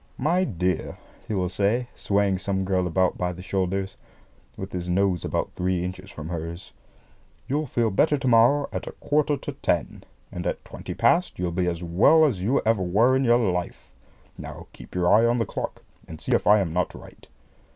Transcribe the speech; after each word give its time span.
"My 0.17 0.45
dear," 0.45 0.97
he 1.27 1.35
will 1.35 1.47
say, 1.47 1.85
swaying 1.95 2.39
some 2.39 2.65
girl 2.65 2.87
about 2.87 3.19
by 3.19 3.31
the 3.31 3.43
shoulders, 3.43 3.97
with 4.57 4.71
his 4.71 4.89
nose 4.89 5.23
about 5.23 5.51
three 5.53 5.83
inches 5.85 6.09
from 6.09 6.29
hers, 6.29 6.73
"you'll 7.47 7.67
feel 7.67 7.91
better 7.91 8.17
to 8.17 8.27
morrow 8.27 8.67
at 8.73 8.87
a 8.87 8.93
quarter 8.93 9.37
to 9.37 9.51
ten, 9.51 10.03
and 10.31 10.47
at 10.47 10.65
twenty 10.65 10.95
past 10.95 11.37
you'll 11.37 11.51
be 11.51 11.67
as 11.67 11.83
well 11.83 12.25
as 12.25 12.37
ever 12.65 12.81
you 12.83 12.87
were 12.89 13.15
in 13.15 13.23
your 13.23 13.51
life. 13.51 13.91
Now, 14.39 14.65
keep 14.73 14.95
your 14.95 15.07
eye 15.13 15.27
on 15.27 15.37
the 15.37 15.45
clock, 15.45 15.83
and 16.07 16.19
see 16.19 16.31
if 16.31 16.47
I 16.47 16.61
am 16.61 16.73
not 16.73 16.95
right." 16.95 17.27